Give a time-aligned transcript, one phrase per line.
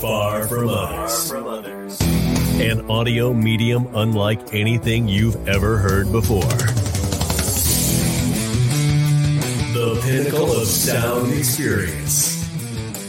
[0.00, 1.30] far from others.
[2.58, 6.40] An audio medium unlike anything you've ever heard before.
[9.72, 12.48] The pinnacle of sound experience.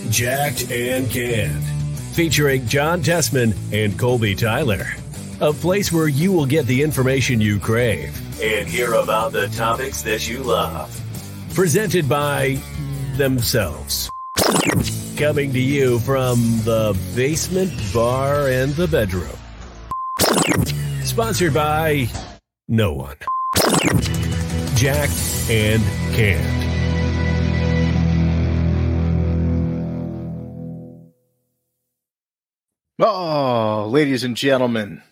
[0.09, 1.63] Jacked and Canned.
[2.13, 4.88] Featuring John Tessman and Colby Tyler.
[5.39, 10.02] A place where you will get the information you crave and hear about the topics
[10.02, 10.89] that you love.
[11.54, 12.60] Presented by
[13.16, 14.12] themselves.
[15.21, 19.38] Coming to you from the basement bar and the bedroom.
[21.03, 22.07] Sponsored by
[22.67, 23.17] no one.
[24.73, 25.84] Jacked and
[26.15, 26.57] Canned.
[32.99, 35.03] Oh, ladies and gentlemen,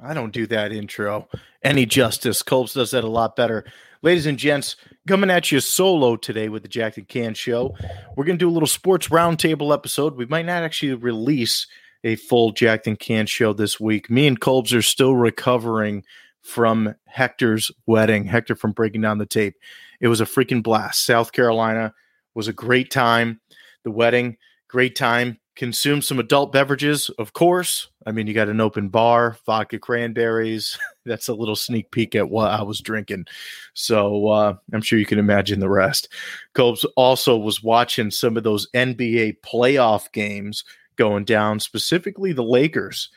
[0.00, 1.28] I don't do that intro
[1.62, 2.42] any justice.
[2.42, 3.64] Colbs does that a lot better.
[4.02, 4.76] Ladies and gents,
[5.08, 7.74] coming at you solo today with the Jack and Can show.
[8.16, 10.16] We're going to do a little sports roundtable episode.
[10.16, 11.66] We might not actually release
[12.02, 14.10] a full Jack and Can show this week.
[14.10, 16.04] Me and Colbs are still recovering
[16.42, 18.26] from Hector's wedding.
[18.26, 19.54] Hector from breaking down the tape.
[20.00, 21.06] It was a freaking blast.
[21.06, 21.94] South Carolina
[22.34, 23.40] was a great time.
[23.84, 24.36] The wedding,
[24.68, 27.88] great time consume some adult beverages, of course.
[28.06, 30.78] I mean, you got an open bar, vodka cranberries.
[31.06, 33.26] That's a little sneak peek at what I was drinking.
[33.74, 36.08] So uh, I'm sure you can imagine the rest.
[36.54, 40.64] Colbs also was watching some of those NBA playoff games
[40.96, 43.10] going down, specifically the Lakers.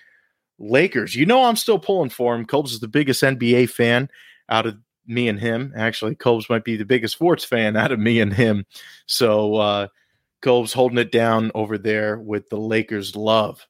[0.60, 2.46] Lakers, you know, I'm still pulling for him.
[2.46, 4.10] Colbs is the biggest NBA fan
[4.50, 5.74] out of me and him.
[5.76, 8.66] Actually, Colbs might be the biggest sports fan out of me and him.
[9.06, 9.88] So, uh,
[10.42, 13.66] Colb's holding it down over there with the Lakers love.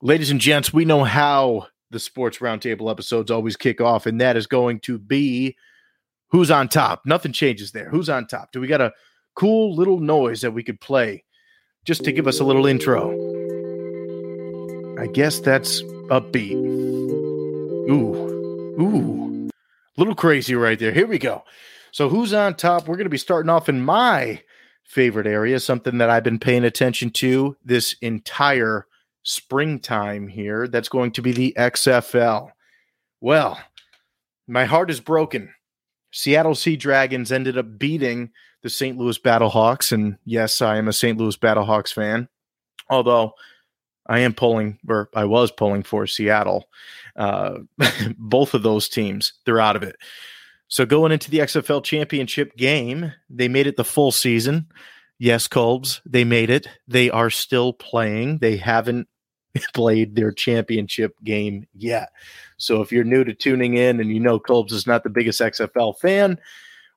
[0.00, 4.36] Ladies and gents, we know how the sports roundtable episodes always kick off, and that
[4.36, 5.56] is going to be
[6.28, 7.02] who's on top.
[7.04, 7.88] Nothing changes there.
[7.88, 8.52] Who's on top?
[8.52, 8.92] Do we got a
[9.34, 11.24] cool little noise that we could play
[11.84, 13.10] just to give us a little intro?
[14.98, 16.52] I guess that's upbeat.
[17.90, 19.50] Ooh, ooh,
[19.96, 20.92] little crazy right there.
[20.92, 21.44] Here we go.
[21.90, 22.88] So, who's on top?
[22.88, 24.40] We're going to be starting off in my
[24.92, 28.86] favorite area, something that I've been paying attention to this entire
[29.22, 30.68] springtime here.
[30.68, 32.50] That's going to be the XFL.
[33.20, 33.58] Well,
[34.46, 35.54] my heart is broken.
[36.10, 38.32] Seattle Sea Dragons ended up beating
[38.62, 38.98] the St.
[38.98, 39.92] Louis Battlehawks.
[39.92, 41.16] And yes, I am a St.
[41.16, 42.28] Louis Battlehawks fan,
[42.90, 43.32] although
[44.06, 46.66] I am pulling, or I was pulling for Seattle.
[47.16, 47.60] Uh,
[48.18, 49.96] both of those teams, they're out of it.
[50.72, 54.68] So going into the XFL championship game, they made it the full season.
[55.18, 56.66] Yes, Colbs, they made it.
[56.88, 58.38] They are still playing.
[58.38, 59.06] They haven't
[59.74, 62.08] played their championship game yet.
[62.56, 65.42] So if you're new to tuning in and you know Colbs is not the biggest
[65.42, 66.38] XFL fan,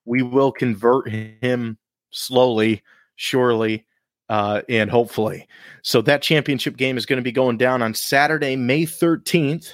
[0.05, 1.77] we will convert him
[2.11, 2.81] slowly,
[3.17, 3.85] surely,
[4.29, 5.49] uh, and hopefully.
[5.81, 9.73] So that championship game is going to be going down on Saturday, May 13th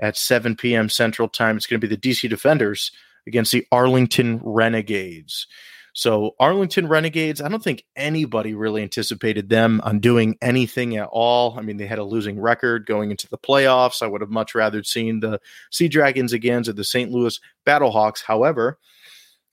[0.00, 0.88] at 7 p.m.
[0.88, 1.56] Central Time.
[1.56, 2.92] It's going to be the DC Defenders
[3.26, 5.46] against the Arlington Renegades.
[5.92, 11.58] So, Arlington Renegades, I don't think anybody really anticipated them on doing anything at all.
[11.58, 14.02] I mean, they had a losing record going into the playoffs.
[14.02, 15.40] I would have much rather seen the
[15.70, 17.10] Sea Dragons against or the St.
[17.10, 18.22] Louis Battlehawks.
[18.22, 18.78] However,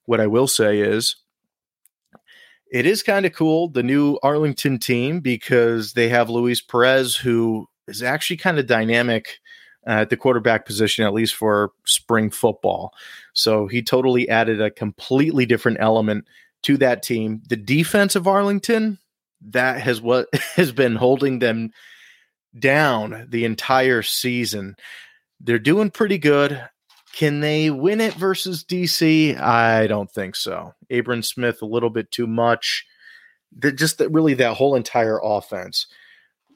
[0.04, 1.16] what I will say is
[2.74, 7.70] it is kind of cool, the new Arlington team, because they have Luis Perez, who
[7.88, 9.40] is actually kind of dynamic
[9.86, 12.94] Uh, at the quarterback position, at least for spring football.
[13.34, 16.26] So he totally added a completely different element
[16.64, 17.42] to that team.
[17.50, 18.98] The defense of Arlington,
[19.50, 21.72] that has what has been holding them
[22.58, 24.76] down the entire season.
[25.42, 26.64] They're doing pretty good.
[27.14, 29.38] Can they win it versus DC?
[29.38, 30.74] I don't think so.
[30.90, 32.86] Abram Smith a little bit too much.
[33.76, 35.88] just that really that whole entire offense,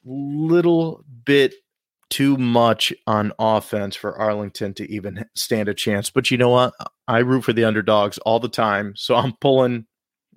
[0.06, 1.54] little bit
[2.10, 6.10] too much on offense for Arlington to even stand a chance.
[6.10, 6.74] But you know what?
[7.08, 8.94] I root for the underdogs all the time.
[8.96, 9.86] So I'm pulling.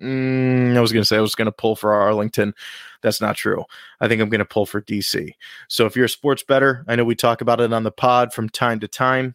[0.01, 2.55] Mm, I was going to say I was going to pull for Arlington.
[3.03, 3.65] That's not true.
[4.01, 5.33] I think I'm going to pull for DC.
[5.69, 8.33] So if you're a sports better, I know we talk about it on the pod
[8.33, 9.35] from time to time.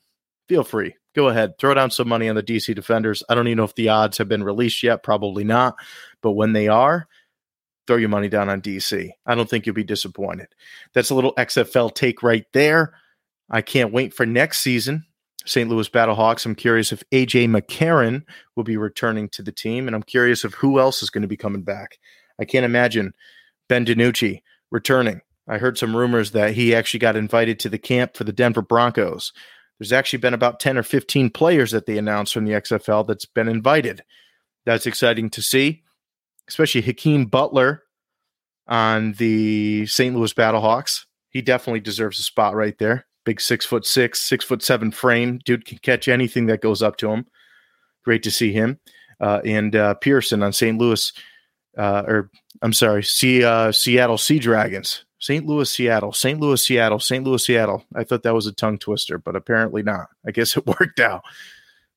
[0.50, 0.96] Feel free.
[1.16, 1.58] Go ahead.
[1.60, 3.24] Throw down some money on the DC Defenders.
[3.30, 5.04] I don't even know if the odds have been released yet.
[5.04, 5.76] Probably not.
[6.22, 7.08] But when they are,
[7.88, 9.12] throw your money down on DC.
[9.26, 10.48] I don't think you'll be disappointed.
[10.94, 12.94] That's a little XFL take right there.
[13.50, 15.06] I can't wait for next season.
[15.46, 15.70] St.
[15.70, 16.46] Louis Battlehawks.
[16.46, 18.24] I'm curious if AJ McCarron
[18.56, 21.28] will be returning to the team, and I'm curious of who else is going to
[21.28, 22.00] be coming back.
[22.40, 23.14] I can't imagine
[23.70, 24.42] Ben DiNucci
[24.72, 25.22] returning.
[25.48, 28.64] I heard some rumors that he actually got invited to the camp for the Denver
[28.64, 29.32] Broncos.
[29.78, 33.26] There's actually been about 10 or 15 players that they announced from the XFL that's
[33.26, 34.04] been invited.
[34.66, 35.84] That's exciting to see
[36.48, 37.84] especially Hakeem Butler.
[38.68, 40.16] on the St.
[40.16, 41.06] Louis Battlehawks.
[41.30, 43.06] He definitely deserves a spot right there.
[43.26, 45.40] Big six foot six, six foot seven frame.
[45.46, 47.26] Dude can catch anything that goes up to him.
[48.04, 48.80] Great to see him.
[49.20, 50.78] Uh, and uh, Pearson on St.
[50.78, 51.12] Louis,
[51.78, 52.30] uh, or
[52.62, 55.06] I'm sorry, C, uh, Seattle Sea Dragons.
[55.20, 55.46] St.
[55.46, 56.40] Louis, Seattle, St.
[56.40, 57.24] Louis, Seattle, St.
[57.24, 57.84] Louis, Seattle.
[57.96, 60.08] I thought that was a tongue twister, but apparently not.
[60.28, 61.24] I guess it worked out.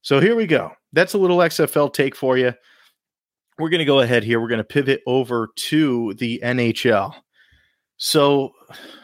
[0.02, 0.72] So here we go.
[0.92, 2.54] That's a little XFL take for you.
[3.58, 4.40] We're going to go ahead here.
[4.40, 7.14] We're going to pivot over to the NHL.
[7.96, 8.52] So,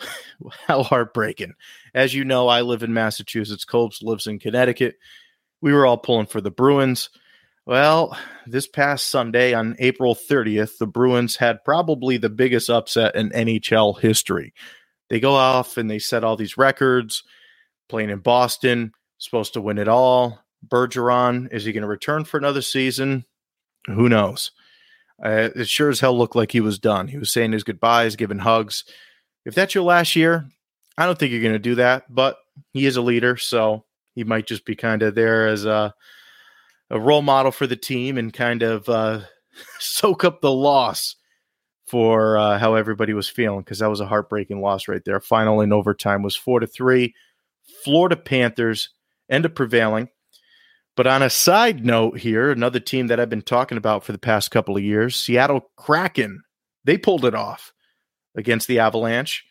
[0.67, 1.55] how heartbreaking.
[1.95, 3.65] As you know, I live in Massachusetts.
[3.65, 4.97] Colbs lives in Connecticut.
[5.61, 7.11] We were all pulling for the Bruins.
[7.67, 8.17] Well,
[8.47, 13.99] this past Sunday on April 30th, the Bruins had probably the biggest upset in NHL
[13.99, 14.53] history.
[15.09, 17.25] They go off and they set all these records,
[17.89, 20.41] playing in Boston, supposed to win it all.
[20.67, 23.25] Bergeron, is he going to return for another season?
[23.87, 24.51] Who knows?
[25.25, 27.09] Uh, it sure as hell looked like he was done.
[27.09, 28.85] He was saying his goodbyes, giving hugs.
[29.45, 30.47] If that's your last year,
[30.99, 32.39] I don't think you're going to do that, but
[32.73, 33.85] he is a leader, so
[34.15, 35.95] he might just be kind of there as a
[36.91, 39.21] a role model for the team and kind of uh,
[39.79, 41.17] soak up the loss
[41.87, 45.21] for uh, how everybody was feeling because that was a heartbreaking loss right there.
[45.21, 47.15] Final in overtime was four to three.
[47.85, 48.91] Florida Panthers
[49.29, 50.09] end up prevailing.
[50.97, 54.19] But on a side note here, another team that I've been talking about for the
[54.19, 56.43] past couple of years, Seattle Kraken,
[56.85, 57.73] they pulled it off
[58.37, 59.45] against the Avalanche.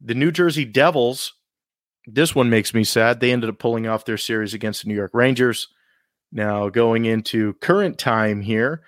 [0.00, 1.34] The New Jersey Devils,
[2.06, 3.20] this one makes me sad.
[3.20, 5.68] They ended up pulling off their series against the New York Rangers.
[6.32, 8.82] Now, going into current time here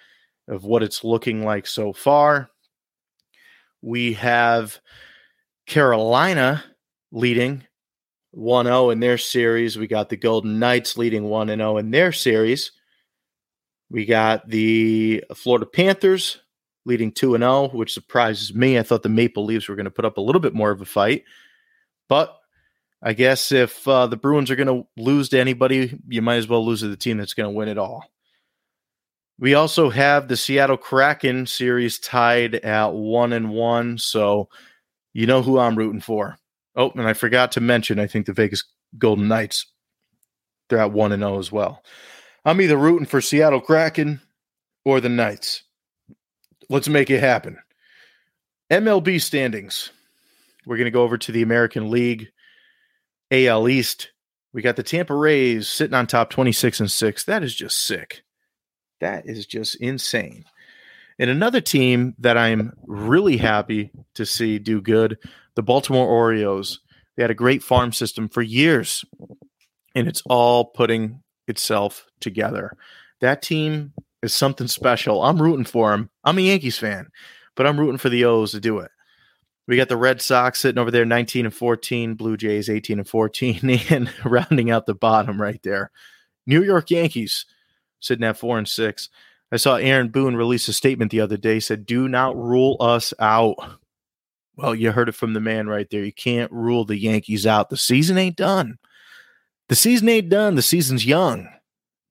[0.48, 2.50] of what it's looking like so far,
[3.82, 4.80] we have
[5.66, 6.64] Carolina
[7.12, 7.64] leading
[8.32, 9.78] 1 0 in their series.
[9.78, 12.72] We got the Golden Knights leading 1 0 in their series.
[13.90, 16.38] We got the Florida Panthers
[16.84, 18.78] leading 2 0, which surprises me.
[18.78, 20.80] I thought the Maple Leafs were going to put up a little bit more of
[20.80, 21.24] a fight.
[22.08, 22.36] But
[23.02, 26.48] I guess if uh, the Bruins are going to lose to anybody, you might as
[26.48, 28.04] well lose to the team that's going to win it all.
[29.38, 34.48] We also have the Seattle Kraken series tied at one and one, so
[35.12, 36.36] you know who I'm rooting for.
[36.78, 38.64] Oh, and I forgot to mention, I think the Vegas
[38.96, 39.66] Golden Knights
[40.68, 41.82] they're at one and zero oh as well.
[42.44, 44.20] I'm either rooting for Seattle Kraken
[44.84, 45.64] or the Knights.
[46.68, 47.58] Let's make it happen.
[48.70, 49.90] MLB standings.
[50.66, 52.28] We're going to go over to the American League.
[53.30, 54.10] AL East,
[54.54, 57.24] we got the Tampa Rays sitting on top 26 and 6.
[57.24, 58.22] That is just sick.
[59.00, 60.44] That is just insane.
[61.18, 65.18] And another team that I'm really happy to see do good,
[65.58, 66.78] the Baltimore Orioles.
[67.16, 69.04] They had a great farm system for years,
[69.92, 72.76] and it's all putting itself together.
[73.20, 75.20] That team is something special.
[75.24, 76.10] I'm rooting for them.
[76.22, 77.08] I'm a Yankees fan,
[77.56, 78.92] but I'm rooting for the O's to do it.
[79.66, 83.08] We got the Red Sox sitting over there, 19 and 14, Blue Jays 18 and
[83.08, 85.90] 14, and rounding out the bottom right there.
[86.46, 87.46] New York Yankees
[87.98, 89.08] sitting at four and six.
[89.50, 93.12] I saw Aaron Boone release a statement the other day, said, Do not rule us
[93.18, 93.56] out.
[94.58, 96.04] Well, you heard it from the man right there.
[96.04, 97.70] You can't rule the Yankees out.
[97.70, 98.78] The season ain't done.
[99.70, 100.54] The season ain't done.
[100.54, 101.48] The season's young.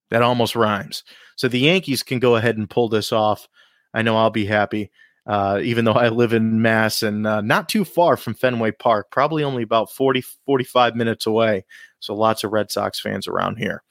[0.10, 1.04] That almost rhymes.
[1.36, 3.48] So the Yankees can go ahead and pull this off.
[3.94, 4.90] I know I'll be happy
[5.28, 9.12] uh, even though I live in Mass and uh, not too far from Fenway Park,
[9.12, 11.66] probably only about 40, 45 minutes away.
[12.00, 13.84] So lots of Red Sox fans around here.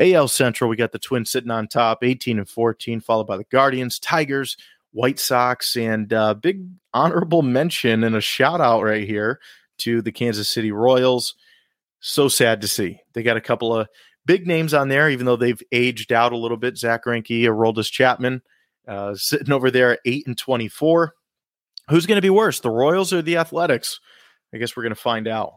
[0.00, 3.44] AL Central, we got the Twins sitting on top, 18 and 14, followed by the
[3.44, 4.56] Guardians, Tigers,
[4.94, 9.40] White Sox, and uh, big honorable mention and a shout out right here
[9.78, 11.34] to the Kansas City Royals.
[12.00, 13.00] So sad to see.
[13.12, 13.88] They got a couple of
[14.24, 16.78] big names on there, even though they've aged out a little bit.
[16.78, 18.40] Zack Greinke, Aroldis Chapman
[18.86, 21.12] uh, sitting over there at eight and twenty-four.
[21.90, 24.00] Who's going to be worse, the Royals or the Athletics?
[24.54, 25.54] I guess we're going to find out.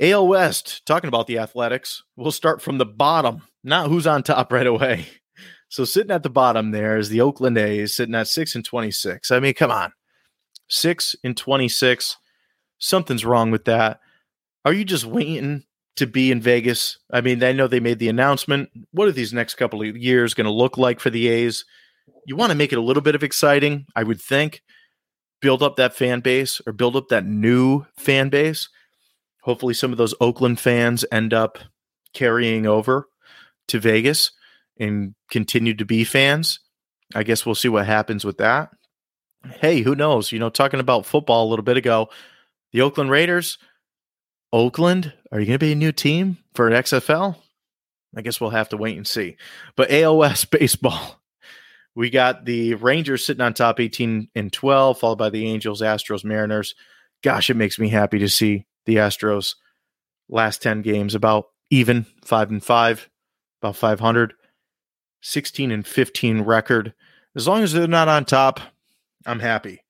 [0.00, 4.50] AL West, talking about the Athletics, we'll start from the bottom, not who's on top
[4.50, 5.06] right away.
[5.72, 9.30] So sitting at the bottom there is the Oakland A's sitting at six and twenty-six.
[9.30, 9.92] I mean, come on,
[10.68, 12.18] six and twenty-six.
[12.76, 14.00] Something's wrong with that.
[14.66, 15.64] Are you just waiting
[15.96, 16.98] to be in Vegas?
[17.10, 18.68] I mean, I know they made the announcement.
[18.90, 21.64] What are these next couple of years going to look like for the A's?
[22.26, 24.62] you want to make it a little bit of exciting, I would think.
[25.40, 28.68] Build up that fan base or build up that new fan base.
[29.42, 31.58] Hopefully, some of those Oakland fans end up
[32.12, 33.08] carrying over
[33.68, 34.32] to Vegas
[34.78, 36.60] and continue to be fans.
[37.14, 38.70] I guess we'll see what happens with that.
[39.60, 40.32] Hey, who knows?
[40.32, 42.08] You know, talking about football a little bit ago,
[42.72, 43.58] the Oakland Raiders,
[44.52, 47.36] Oakland, are you going to be a new team for an XFL?
[48.16, 49.36] I guess we'll have to wait and see.
[49.76, 51.20] But AOS baseball,
[51.94, 56.24] We got the Rangers sitting on top 18 and 12, followed by the Angels, Astros,
[56.24, 56.74] Mariners.
[57.22, 59.54] Gosh, it makes me happy to see the Astros
[60.28, 63.10] last 10 games about even, 5 and 5,
[63.60, 64.34] about 500,
[65.22, 66.92] 16 and 15 record.
[67.34, 68.60] As long as they're not on top,
[69.24, 69.82] I'm happy.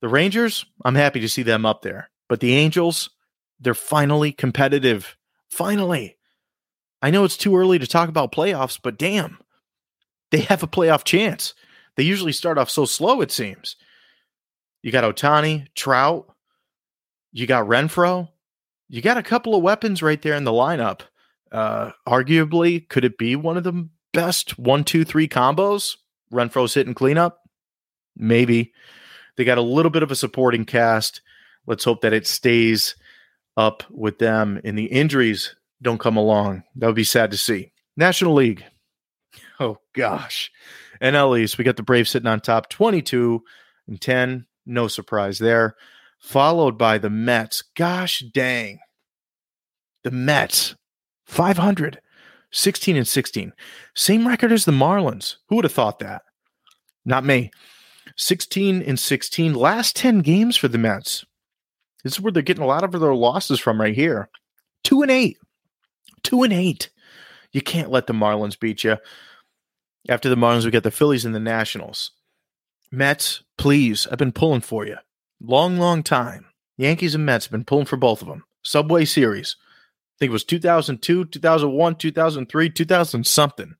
[0.00, 2.10] The Rangers, I'm happy to see them up there.
[2.28, 3.10] But the Angels,
[3.58, 5.16] they're finally competitive.
[5.48, 6.16] Finally.
[7.00, 9.38] I know it's too early to talk about playoffs, but damn,
[10.30, 11.54] they have a playoff chance.
[11.96, 13.76] They usually start off so slow, it seems.
[14.82, 16.26] You got Ohtani, Trout,
[17.32, 18.28] you got Renfroe,
[18.88, 21.02] you got a couple of weapons right there in the lineup.
[21.52, 25.96] Uh, arguably, could it be one of the best one, two, three combos?
[26.32, 27.40] Renfroe's hitting cleanup?
[28.16, 28.72] Maybe.
[29.36, 31.20] They got a little bit of a supporting cast.
[31.66, 32.94] Let's hope that it stays
[33.56, 36.62] up with them and the injuries don't come along.
[36.76, 37.72] That would be sad to see.
[37.96, 38.64] National League.
[39.60, 40.50] Oh gosh.
[41.00, 43.40] NL East, we got the Braves sitting on top 22
[43.86, 44.46] and 10.
[44.66, 45.76] No surprise there.
[46.18, 47.62] Followed by the Mets.
[47.76, 48.80] Gosh dang.
[50.02, 50.74] The Mets.
[51.26, 52.00] 500.
[52.54, 53.52] 16 and 16.
[53.94, 55.36] Same record as the Marlins.
[55.48, 56.22] Who would have thought that?
[57.04, 57.50] Not me.
[58.16, 59.54] 16 and 16.
[59.54, 61.24] Last 10 games for the Mets.
[62.04, 64.28] This is where they're getting a lot of their losses from right here.
[64.84, 65.36] Two and eight.
[66.22, 66.90] Two and eight.
[67.52, 68.98] You can't let the Marlins beat you.
[70.08, 72.12] After the Marlins, we got the Phillies and the Nationals.
[72.92, 74.06] Mets, please.
[74.06, 74.96] I've been pulling for you.
[75.40, 76.46] Long, long time.
[76.76, 78.44] Yankees and Mets have been pulling for both of them.
[78.62, 79.56] Subway Series.
[80.14, 83.74] I think it was 2002, 2001, 2003, 2000 something.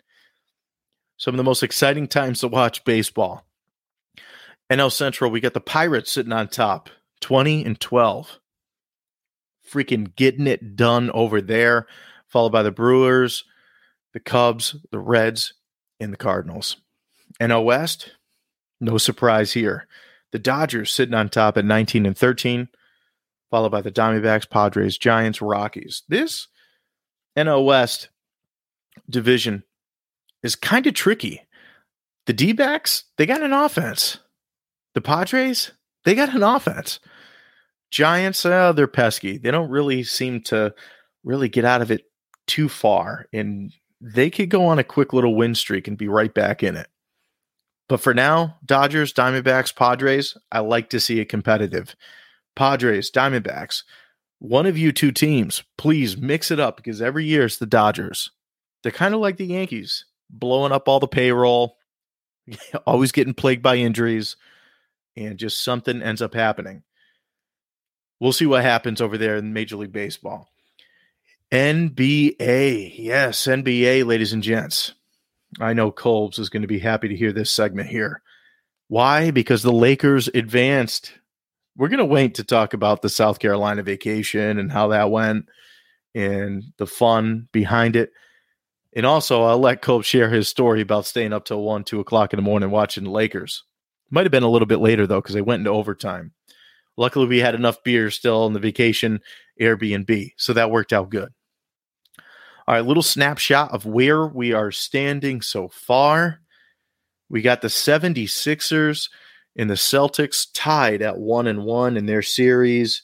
[1.16, 3.46] Some of the most exciting times to watch baseball.
[4.70, 6.90] NL Central, we got the Pirates sitting on top.
[7.20, 8.38] 20 and 12.
[9.70, 11.86] Freaking getting it done over there,
[12.26, 13.44] followed by the Brewers,
[14.12, 15.54] the Cubs, the Reds,
[16.00, 16.76] and the Cardinals.
[17.40, 18.12] NL West,
[18.80, 19.86] no surprise here.
[20.32, 22.68] The Dodgers sitting on top at 19 and 13,
[23.50, 26.02] followed by the Diamondbacks, Padres, Giants, Rockies.
[26.08, 26.48] This
[27.36, 28.08] NL West
[29.08, 29.64] division
[30.42, 31.42] is kind of tricky.
[32.26, 34.18] The D backs, they got an offense.
[34.94, 35.72] The Padres,
[36.04, 37.00] they got an offense.
[37.90, 39.38] Giants, uh, they're pesky.
[39.38, 40.74] They don't really seem to
[41.22, 42.04] really get out of it
[42.46, 46.32] too far, and they could go on a quick little win streak and be right
[46.32, 46.88] back in it.
[47.88, 51.94] But for now, Dodgers, Diamondbacks, Padres, I like to see it competitive.
[52.54, 53.82] Padres, Diamondbacks,
[54.38, 58.30] one of you two teams, please mix it up because every year it's the Dodgers.
[58.82, 61.78] They're kind of like the Yankees, blowing up all the payroll,
[62.86, 64.36] always getting plagued by injuries,
[65.16, 66.82] and just something ends up happening.
[68.20, 70.48] We'll see what happens over there in Major League Baseball.
[71.50, 72.94] NBA.
[72.96, 74.94] Yes, NBA, ladies and gents.
[75.60, 78.22] I know Colbs is going to be happy to hear this segment here.
[78.88, 79.30] Why?
[79.30, 81.12] Because the Lakers advanced.
[81.76, 85.46] We're going to wait to talk about the South Carolina vacation and how that went
[86.14, 88.12] and the fun behind it.
[88.94, 92.32] And also, I'll let Colbs share his story about staying up till one, two o'clock
[92.32, 93.64] in the morning watching the Lakers.
[94.10, 96.32] Might have been a little bit later, though, because they went into overtime.
[96.96, 99.20] Luckily, we had enough beer still in the vacation
[99.60, 101.30] Airbnb, so that worked out good.
[102.66, 106.40] All right, little snapshot of where we are standing so far.
[107.28, 109.08] We got the 76ers
[109.56, 113.02] and the Celtics tied at 1 and 1 in their series.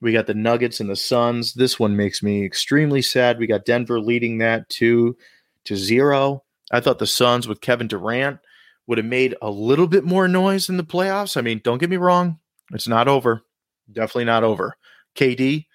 [0.00, 1.54] We got the Nuggets and the Suns.
[1.54, 3.38] This one makes me extremely sad.
[3.38, 5.16] We got Denver leading that 2
[5.64, 6.42] to 0.
[6.72, 8.40] I thought the Suns with Kevin Durant
[8.86, 11.36] would have made a little bit more noise in the playoffs.
[11.36, 12.38] I mean, don't get me wrong,
[12.72, 13.42] it's not over.
[13.90, 14.76] Definitely not over.
[15.14, 15.66] KD,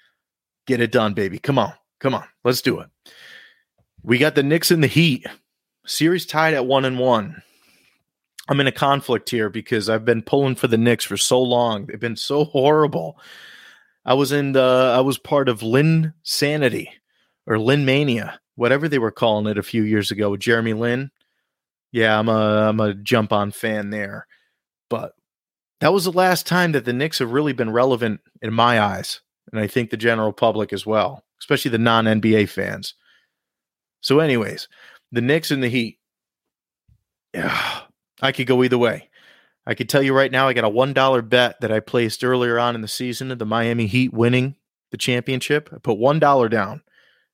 [0.65, 1.39] get it done, baby.
[1.39, 1.74] Come on.
[2.00, 2.25] Come on.
[2.43, 2.89] Let's do it.
[4.03, 5.25] We got the Knicks and the Heat.
[5.86, 7.41] Series tied at one and one.
[8.50, 11.86] I'm in a conflict here because I've been pulling for the Knicks for so long.
[11.86, 13.20] They've been so horrible.
[14.06, 16.92] I was in the I was part of Lin Sanity
[17.46, 21.12] or Lin Mania, whatever they were calling it a few years ago with Jeremy Lin.
[21.92, 24.27] Yeah, I'm a I'm a jump on fan there.
[24.89, 25.13] But
[25.82, 29.22] that was the last time that the Knicks have really been relevant in my eyes,
[29.51, 32.94] and I think the general public as well, especially the non NBA fans.
[34.01, 34.68] So, anyways,
[35.12, 36.00] the Knicks and the Heat.
[37.34, 37.82] Yeah,
[38.21, 39.09] I could go either way.
[39.65, 42.24] I could tell you right now, I got a one dollar bet that I placed
[42.24, 44.55] earlier on in the season of the Miami Heat winning
[44.91, 45.69] the championship.
[45.74, 46.81] I put one dollar down,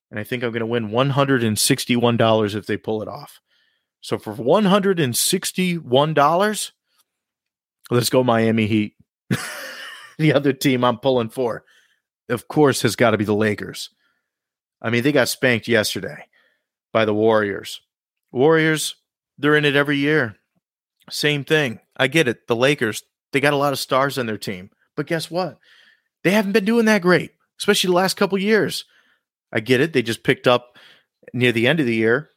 [0.09, 3.01] and I think I'm going to win one hundred and sixty-one dollars if they pull
[3.01, 3.39] it off.
[4.01, 6.71] So for one hundred and sixty-one dollars,
[7.91, 8.95] Let's go Miami Heat.
[10.17, 11.63] the other team I'm pulling for,
[12.29, 13.89] of course, has got to be the Lakers.
[14.81, 16.25] I mean, they got spanked yesterday
[16.91, 17.81] by the Warriors.
[18.31, 18.95] Warriors,
[19.37, 20.37] they're in it every year.
[21.09, 21.79] Same thing.
[21.97, 22.47] I get it.
[22.47, 24.69] The Lakers, they got a lot of stars on their team.
[24.95, 25.57] But guess what?
[26.23, 28.85] They haven't been doing that great, especially the last couple years.
[29.51, 29.93] I get it.
[29.93, 30.77] They just picked up
[31.33, 32.29] near the end of the year.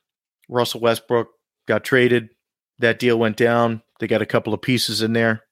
[0.48, 1.28] Russell Westbrook
[1.66, 2.30] got traded.
[2.78, 3.82] That deal went down.
[4.00, 5.42] They got a couple of pieces in there.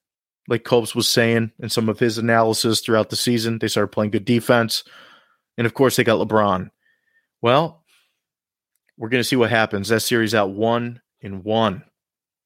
[0.47, 4.11] Like Colbs was saying in some of his analysis throughout the season, they started playing
[4.11, 4.85] good defense.
[5.56, 6.71] And of course, they got LeBron.
[7.40, 7.83] Well,
[8.99, 9.88] we're going to see what happens.
[9.88, 11.85] That series out one in one.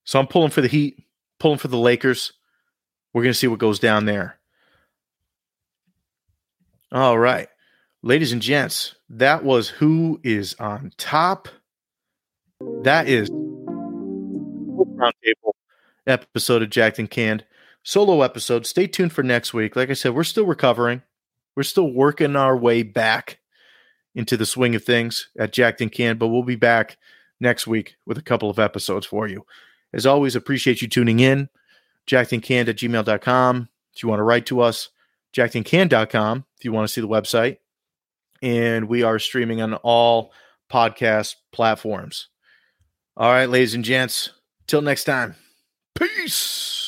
[0.08, 1.04] So I'm pulling for the Heat,
[1.38, 2.32] pulling for the Lakers.
[3.12, 4.38] We're going to see what goes down there.
[6.90, 7.46] All right.
[8.00, 11.48] Ladies and gents, that was Who is on Top.
[12.84, 15.12] That is Roundtable
[16.06, 17.44] episode of Jacked and Canned.
[17.82, 18.66] Solo episode.
[18.66, 19.76] Stay tuned for next week.
[19.76, 21.02] Like I said, we're still recovering.
[21.54, 23.40] We're still working our way back
[24.14, 26.96] into the swing of things at Jacked and Canned, but we'll be back
[27.40, 29.44] next week with a couple of episodes for you.
[29.92, 31.48] As always, appreciate you tuning in.
[32.06, 34.88] Canned at gmail.com if you want to write to us.
[35.36, 37.58] JackedandCanned.com if you want to see the website.
[38.40, 40.32] And we are streaming on all
[40.70, 42.28] podcast platforms.
[43.16, 44.30] All right, ladies and gents,
[44.66, 45.34] till next time.
[45.94, 46.87] Peace.